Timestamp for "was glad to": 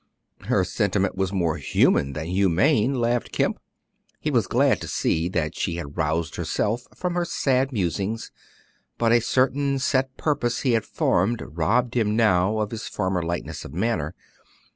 4.31-4.87